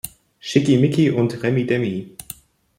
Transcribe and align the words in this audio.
Schickimicki 0.39 1.11
und 1.13 1.43
Remmidemmi. 1.43 2.15